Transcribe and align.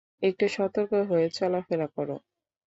একটু 0.21 0.45
সতর্ক 0.55 0.91
হয়ে 1.09 1.27
চলাফেরা 1.37 1.87
করো? 1.95 2.15